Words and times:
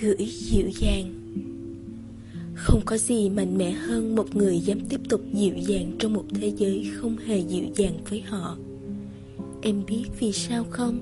gửi 0.00 0.26
dịu 0.26 0.68
dàng. 0.80 1.12
Không 2.54 2.80
có 2.84 2.96
gì 2.96 3.30
mạnh 3.30 3.58
mẽ 3.58 3.70
hơn 3.70 4.16
một 4.16 4.36
người 4.36 4.60
dám 4.60 4.80
tiếp 4.88 5.00
tục 5.08 5.20
dịu 5.32 5.54
dàng 5.56 5.96
trong 5.98 6.12
một 6.12 6.24
thế 6.40 6.52
giới 6.56 6.90
không 6.94 7.16
hề 7.16 7.38
dịu 7.38 7.64
dàng 7.74 7.98
với 8.10 8.20
họ. 8.20 8.56
Em 9.62 9.82
biết 9.86 10.04
vì 10.20 10.32
sao 10.32 10.64
không? 10.70 11.00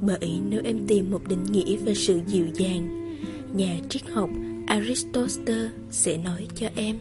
Bởi 0.00 0.40
nếu 0.48 0.60
em 0.64 0.86
tìm 0.86 1.10
một 1.10 1.28
định 1.28 1.44
nghĩa 1.52 1.76
về 1.76 1.94
sự 1.94 2.20
dịu 2.26 2.46
dàng, 2.54 3.14
nhà 3.54 3.80
triết 3.88 4.02
học 4.10 4.30
aristotle 4.66 5.70
sẽ 5.90 6.18
nói 6.18 6.46
cho 6.54 6.68
em 6.76 6.96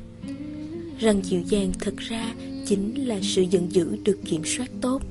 rằng 0.99 1.21
dịu 1.23 1.41
dàng 1.41 1.71
thật 1.79 1.93
ra 1.97 2.33
chính 2.65 3.07
là 3.07 3.19
sự 3.21 3.41
giận 3.41 3.71
dữ 3.71 3.97
được 4.03 4.19
kiểm 4.25 4.41
soát 4.45 4.71
tốt. 4.81 5.01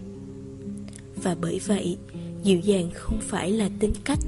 Và 1.22 1.36
bởi 1.40 1.60
vậy 1.66 1.96
dịu 2.44 2.60
dàng 2.60 2.90
không 2.94 3.20
phải 3.20 3.50
là 3.50 3.70
tính 3.78 3.92
cách. 4.04 4.18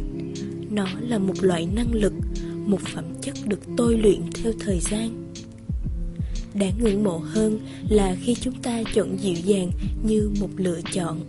Nó 0.71 0.87
là 1.01 1.19
một 1.19 1.35
loại 1.41 1.67
năng 1.77 1.95
lực, 1.95 2.13
một 2.67 2.81
phẩm 2.81 3.05
chất 3.23 3.35
được 3.47 3.61
tôi 3.77 3.99
luyện 3.99 4.21
theo 4.35 4.53
thời 4.61 4.81
gian. 4.81 5.33
Đáng 6.55 6.73
ngưỡng 6.81 7.05
mộ 7.05 7.19
hơn 7.19 7.59
là 7.89 8.17
khi 8.23 8.35
chúng 8.35 8.55
ta 8.63 8.83
chọn 8.95 9.17
dịu 9.17 9.35
dàng 9.45 9.71
như 10.07 10.31
một 10.41 10.49
lựa 10.57 10.81
chọn. 10.93 11.21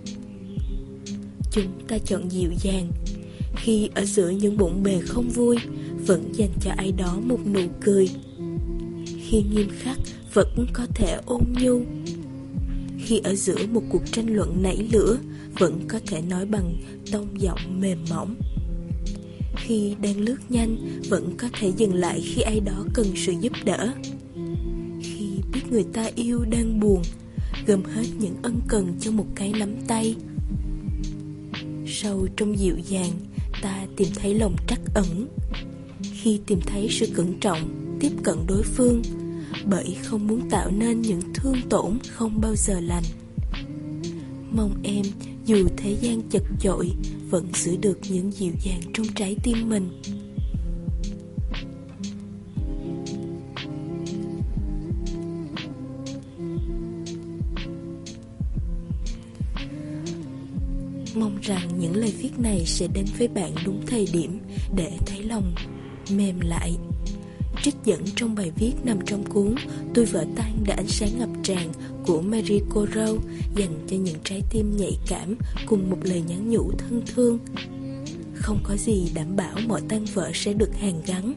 Chúng 1.52 1.88
ta 1.88 1.98
chọn 1.98 2.30
dịu 2.30 2.50
dàng. 2.62 2.92
Khi 3.56 3.90
ở 3.96 4.06
giữa 4.06 4.30
những 4.30 4.58
bụng 4.58 4.84
bề 4.84 5.00
không 5.08 5.30
vui, 5.30 5.58
vẫn 6.06 6.32
dành 6.34 6.54
cho 6.62 6.72
ai 6.78 6.92
đó 6.92 7.20
một 7.24 7.40
nụ 7.54 7.62
cười. 7.82 8.10
Khi 9.06 9.44
nghiêm 9.54 9.70
khắc, 9.80 9.98
vẫn 10.34 10.66
có 10.74 10.86
thể 10.96 11.20
ôn 11.26 11.42
nhu. 11.62 11.82
Khi 13.00 13.22
ở 13.24 13.36
giữa 13.36 13.68
một 13.72 13.84
cuộc 13.90 14.12
tranh 14.12 14.36
luận 14.36 14.64
nảy 14.64 14.88
lửa 14.92 15.18
vẫn 15.60 15.80
có 15.88 16.00
thể 16.08 16.22
nói 16.22 16.46
bằng 16.46 16.76
tông 17.12 17.42
giọng 17.42 17.82
mềm 17.82 18.06
mỏng. 18.10 18.36
Khi 19.58 19.96
đang 20.02 20.20
lướt 20.20 20.38
nhanh, 20.50 20.78
vẫn 21.10 21.34
có 21.38 21.50
thể 21.60 21.72
dừng 21.78 21.94
lại 21.94 22.22
khi 22.22 22.42
ai 22.42 22.60
đó 22.60 22.86
cần 22.94 23.08
sự 23.16 23.34
giúp 23.42 23.54
đỡ. 23.66 23.94
Khi 25.02 25.30
biết 25.54 25.62
người 25.72 25.86
ta 25.94 26.10
yêu 26.16 26.46
đang 26.50 26.80
buồn, 26.80 27.02
gom 27.68 27.84
hết 27.84 28.06
những 28.20 28.36
ân 28.42 28.60
cần 28.68 28.94
cho 29.00 29.12
một 29.12 29.26
cái 29.36 29.54
nắm 29.60 29.76
tay. 29.88 30.16
Sâu 31.88 32.28
trong 32.38 32.60
dịu 32.60 32.78
dàng, 32.88 33.12
ta 33.62 33.86
tìm 33.96 34.08
thấy 34.16 34.34
lòng 34.34 34.56
trắc 34.68 34.80
ẩn. 34.94 35.28
Khi 36.14 36.40
tìm 36.46 36.60
thấy 36.66 36.88
sự 36.92 37.08
cẩn 37.14 37.40
trọng, 37.40 37.98
tiếp 38.00 38.12
cận 38.24 38.38
đối 38.48 38.64
phương, 38.64 39.02
bởi 39.66 39.98
không 40.04 40.28
muốn 40.28 40.50
tạo 40.50 40.72
nên 40.72 41.02
những 41.02 41.22
thương 41.34 41.58
tổn 41.70 41.98
không 42.08 42.42
bao 42.42 42.56
giờ 42.56 42.80
lành. 42.80 43.04
Mong 44.52 44.76
em 44.84 45.06
dù 45.48 45.68
thế 45.78 45.98
gian 46.02 46.22
chật 46.30 46.44
chội, 46.60 46.92
vẫn 47.30 47.48
giữ 47.54 47.78
được 47.82 48.00
những 48.10 48.32
dịu 48.32 48.52
dàng 48.60 48.80
trong 48.94 49.06
trái 49.16 49.36
tim 49.44 49.70
mình. 49.70 50.02
Mong 61.16 61.38
rằng 61.42 61.70
những 61.80 61.96
lời 61.96 62.14
viết 62.18 62.40
này 62.40 62.64
sẽ 62.66 62.88
đến 62.94 63.06
với 63.18 63.28
bạn 63.28 63.52
đúng 63.66 63.82
thời 63.88 64.08
điểm 64.14 64.40
để 64.76 64.98
thấy 65.06 65.24
lòng 65.24 65.56
mềm 66.12 66.40
lại 66.40 66.76
trích 67.68 67.76
dẫn 67.86 68.06
trong 68.16 68.36
bài 68.36 68.52
viết 68.56 68.74
nằm 68.84 69.00
trong 69.06 69.24
cuốn 69.24 69.56
Tôi 69.94 70.06
vỡ 70.06 70.26
tan 70.36 70.64
đã 70.68 70.76
ánh 70.76 70.88
sáng 70.88 71.10
ngập 71.20 71.30
tràn 71.44 71.72
của 72.06 72.22
Mary 72.22 72.60
Coro 72.70 73.08
dành 73.56 73.86
cho 73.88 73.98
những 73.98 74.18
trái 74.24 74.42
tim 74.50 74.78
nhạy 74.78 74.98
cảm 75.08 75.36
cùng 75.66 75.90
một 75.90 75.98
lời 76.04 76.24
nhắn 76.28 76.50
nhủ 76.50 76.72
thân 76.78 77.02
thương. 77.08 77.40
Không 78.36 78.60
có 78.64 78.76
gì 78.78 79.12
đảm 79.16 79.36
bảo 79.36 79.56
mọi 79.68 79.82
tan 79.90 80.06
vỡ 80.14 80.32
sẽ 80.34 80.54
được 80.54 80.76
hàn 80.82 81.02
gắn, 81.08 81.34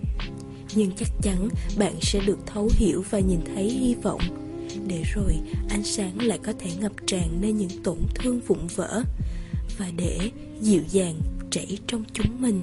nhưng 0.74 0.90
chắc 0.96 1.08
chắn 1.22 1.48
bạn 1.78 1.94
sẽ 2.02 2.20
được 2.26 2.38
thấu 2.46 2.70
hiểu 2.72 3.04
và 3.10 3.18
nhìn 3.18 3.40
thấy 3.54 3.70
hy 3.70 3.94
vọng. 3.94 4.20
Để 4.86 5.02
rồi 5.14 5.32
ánh 5.68 5.84
sáng 5.84 6.22
lại 6.22 6.38
có 6.42 6.52
thể 6.58 6.70
ngập 6.80 6.92
tràn 7.06 7.40
nơi 7.40 7.52
những 7.52 7.82
tổn 7.84 7.98
thương 8.14 8.40
vụn 8.46 8.66
vỡ 8.76 9.02
và 9.78 9.86
để 9.96 10.18
dịu 10.60 10.82
dàng 10.90 11.20
chảy 11.50 11.78
trong 11.86 12.04
chúng 12.12 12.40
mình. 12.40 12.62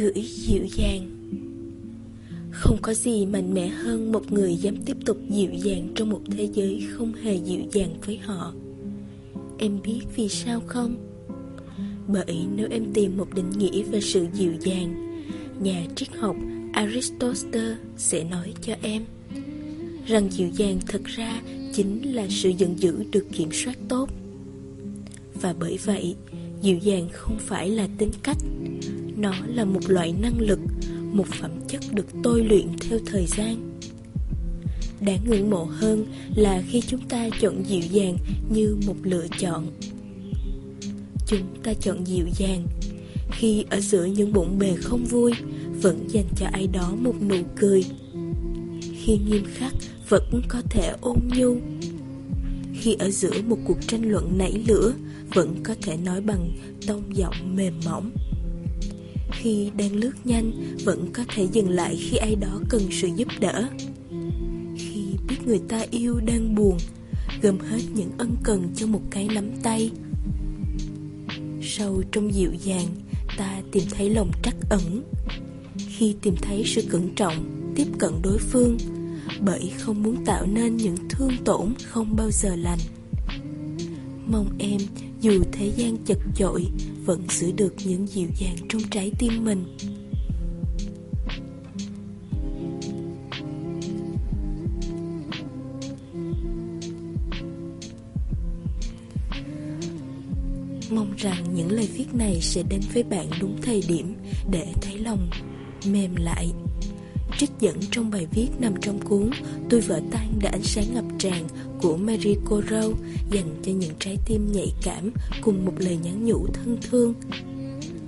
Gửi 0.00 0.22
dịu 0.22 0.64
dàng. 0.76 1.10
Không 2.50 2.78
có 2.82 2.94
gì 2.94 3.26
mạnh 3.26 3.54
mẽ 3.54 3.68
hơn 3.68 4.12
một 4.12 4.32
người 4.32 4.56
dám 4.56 4.76
tiếp 4.86 4.96
tục 5.04 5.18
dịu 5.28 5.50
dàng 5.52 5.88
trong 5.94 6.10
một 6.10 6.20
thế 6.30 6.48
giới 6.54 6.86
không 6.90 7.12
hề 7.12 7.34
dịu 7.34 7.60
dàng 7.72 7.94
với 8.06 8.16
họ. 8.16 8.52
Em 9.58 9.78
biết 9.84 10.00
vì 10.16 10.28
sao 10.28 10.60
không? 10.66 10.96
Bởi 12.08 12.46
nếu 12.56 12.68
em 12.70 12.92
tìm 12.94 13.16
một 13.16 13.34
định 13.34 13.50
nghĩa 13.50 13.82
về 13.82 14.00
sự 14.00 14.26
dịu 14.34 14.52
dàng, 14.60 15.20
nhà 15.62 15.86
triết 15.96 16.08
học 16.16 16.36
aristotle 16.72 17.76
sẽ 17.96 18.24
nói 18.24 18.52
cho 18.62 18.74
em 18.82 19.04
rằng 20.06 20.28
dịu 20.30 20.48
dàng 20.56 20.78
thực 20.86 21.04
ra 21.04 21.42
chính 21.72 22.14
là 22.14 22.26
sự 22.30 22.48
giận 22.48 22.78
dữ 22.78 23.04
được 23.12 23.26
kiểm 23.32 23.48
soát 23.52 23.78
tốt. 23.88 24.08
Và 25.34 25.54
bởi 25.60 25.78
vậy 25.84 26.14
dịu 26.62 26.78
dàng 26.78 27.08
không 27.12 27.38
phải 27.38 27.70
là 27.70 27.88
tính 27.98 28.10
cách. 28.22 28.36
Nó 29.16 29.34
là 29.46 29.64
một 29.64 29.80
loại 29.88 30.14
năng 30.22 30.40
lực, 30.40 30.58
một 31.12 31.26
phẩm 31.40 31.50
chất 31.68 31.80
được 31.92 32.06
tôi 32.22 32.44
luyện 32.44 32.66
theo 32.80 32.98
thời 33.06 33.26
gian. 33.26 33.78
Đáng 35.00 35.18
ngưỡng 35.26 35.50
mộ 35.50 35.64
hơn 35.64 36.06
là 36.34 36.62
khi 36.68 36.80
chúng 36.80 37.00
ta 37.08 37.28
chọn 37.40 37.62
dịu 37.66 37.82
dàng 37.90 38.16
như 38.50 38.76
một 38.86 38.96
lựa 39.02 39.26
chọn. 39.38 39.66
Chúng 41.26 41.62
ta 41.62 41.72
chọn 41.80 42.06
dịu 42.06 42.26
dàng. 42.38 42.66
Khi 43.30 43.64
ở 43.70 43.80
giữa 43.80 44.04
những 44.04 44.32
bụng 44.32 44.58
bề 44.58 44.76
không 44.76 45.04
vui, 45.04 45.32
vẫn 45.82 46.08
dành 46.08 46.28
cho 46.36 46.46
ai 46.52 46.66
đó 46.66 46.94
một 47.00 47.14
nụ 47.28 47.36
cười. 47.56 47.84
Khi 48.80 49.18
nghiêm 49.28 49.44
khắc, 49.54 49.72
vẫn 50.08 50.42
có 50.48 50.62
thể 50.70 50.92
ôn 51.00 51.18
nhu. 51.36 51.56
Khi 52.74 52.96
ở 52.98 53.10
giữa 53.10 53.42
một 53.46 53.58
cuộc 53.66 53.78
tranh 53.86 54.10
luận 54.10 54.38
nảy 54.38 54.62
lửa 54.68 54.92
vẫn 55.34 55.54
có 55.62 55.74
thể 55.82 55.96
nói 55.96 56.20
bằng 56.20 56.50
tông 56.86 57.16
giọng 57.16 57.56
mềm 57.56 57.80
mỏng. 57.84 58.10
Khi 59.32 59.70
đang 59.76 59.94
lướt 59.94 60.12
nhanh, 60.24 60.52
vẫn 60.84 61.10
có 61.12 61.24
thể 61.34 61.46
dừng 61.52 61.68
lại 61.68 61.96
khi 61.96 62.16
ai 62.16 62.36
đó 62.36 62.60
cần 62.68 62.82
sự 62.90 63.08
giúp 63.16 63.28
đỡ. 63.40 63.68
Khi 64.76 65.04
biết 65.28 65.36
người 65.46 65.60
ta 65.68 65.84
yêu 65.90 66.20
đang 66.26 66.54
buồn, 66.54 66.78
gom 67.42 67.58
hết 67.58 67.80
những 67.94 68.10
ân 68.18 68.36
cần 68.42 68.68
cho 68.76 68.86
một 68.86 69.02
cái 69.10 69.28
nắm 69.34 69.50
tay. 69.62 69.90
Sâu 71.62 72.02
trong 72.12 72.34
dịu 72.34 72.52
dàng, 72.64 72.86
ta 73.36 73.62
tìm 73.72 73.84
thấy 73.90 74.10
lòng 74.10 74.30
trắc 74.42 74.54
ẩn. 74.70 75.02
Khi 75.88 76.14
tìm 76.22 76.34
thấy 76.42 76.62
sự 76.66 76.82
cẩn 76.88 77.14
trọng, 77.14 77.72
tiếp 77.76 77.86
cận 77.98 78.12
đối 78.22 78.38
phương, 78.38 78.78
bởi 79.40 79.72
không 79.78 80.02
muốn 80.02 80.24
tạo 80.24 80.46
nên 80.46 80.76
những 80.76 80.96
thương 81.08 81.32
tổn 81.44 81.74
không 81.84 82.16
bao 82.16 82.30
giờ 82.30 82.56
lành. 82.56 82.78
Mong 84.26 84.46
em 84.58 84.80
dù 85.20 85.42
thế 85.52 85.72
gian 85.76 85.96
chật 86.04 86.18
chội, 86.34 86.66
vẫn 87.04 87.22
giữ 87.28 87.52
được 87.52 87.74
những 87.84 88.06
dịu 88.06 88.28
dàng 88.36 88.56
trong 88.68 88.82
trái 88.90 89.12
tim 89.18 89.44
mình. 89.44 89.76
Mong 100.90 101.14
rằng 101.16 101.54
những 101.54 101.70
lời 101.70 101.88
viết 101.94 102.14
này 102.14 102.40
sẽ 102.40 102.62
đến 102.70 102.80
với 102.94 103.02
bạn 103.02 103.26
đúng 103.40 103.56
thời 103.62 103.82
điểm 103.88 104.14
để 104.50 104.66
thấy 104.82 104.98
lòng 104.98 105.30
mềm 105.86 106.16
lại 106.16 106.48
trích 107.40 107.50
dẫn 107.60 107.76
trong 107.90 108.10
bài 108.10 108.26
viết 108.32 108.48
nằm 108.58 108.74
trong 108.80 109.00
cuốn 109.00 109.30
Tôi 109.70 109.80
vỡ 109.80 110.00
tan 110.10 110.38
đã 110.42 110.50
ánh 110.50 110.62
sáng 110.62 110.84
ngập 110.94 111.04
tràn 111.18 111.44
của 111.82 111.96
Mary 111.96 112.36
Coro 112.44 112.82
dành 113.32 113.60
cho 113.62 113.72
những 113.72 113.94
trái 113.98 114.16
tim 114.26 114.52
nhạy 114.52 114.72
cảm 114.82 115.10
cùng 115.40 115.64
một 115.64 115.72
lời 115.78 115.98
nhắn 116.02 116.26
nhủ 116.26 116.46
thân 116.46 116.78
thương. 116.82 117.14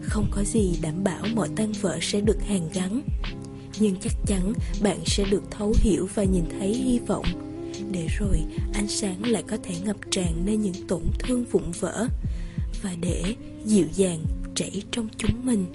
Không 0.02 0.26
có 0.31 0.44
gì 0.44 0.79
đảm 0.82 1.05
bảo 1.05 1.25
mọi 1.34 1.49
tan 1.56 1.73
vỡ 1.81 1.99
sẽ 2.02 2.20
được 2.20 2.43
hàn 2.49 2.61
gắn, 2.75 3.02
nhưng 3.81 3.96
chắc 4.00 4.12
chắn 4.26 4.52
bạn 4.82 4.99
sẽ 5.06 5.25
được 5.31 5.43
thấu 5.50 5.75
hiểu 5.76 6.08
và 6.14 6.25
nhìn 6.25 6.44
thấy 6.58 6.75
hy 6.75 6.99
vọng. 6.99 7.26
Để 7.90 8.06
rồi 8.19 8.38
ánh 8.75 8.88
sáng 8.88 9.26
lại 9.26 9.43
có 9.43 9.56
thể 9.62 9.75
ngập 9.85 9.96
tràn 10.11 10.46
nơi 10.46 10.56
những 10.56 10.87
tổn 10.88 11.02
thương 11.19 11.44
vụn 11.44 11.70
vỡ 11.81 12.06
và 12.82 12.90
để 13.00 13.35
dịu 13.64 13.87
dàng 13.94 14.25
chảy 14.55 14.82
trong 14.90 15.08
chúng 15.19 15.46
mình. 15.46 15.67